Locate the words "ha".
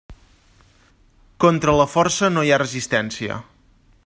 2.57-2.61